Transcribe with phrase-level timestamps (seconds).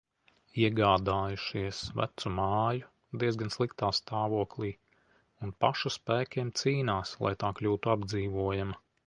[0.61, 2.87] Iegādājušies vecu māju,
[3.23, 4.71] diezgan sliktā stāvoklī,
[5.49, 8.83] un pašu spēkiem cīnās, lai tā kļūtu apdzīvojama.